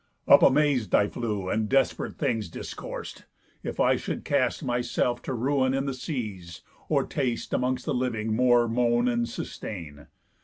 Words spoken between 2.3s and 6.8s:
discours'd; if I should cast Myself to ruin in the seas,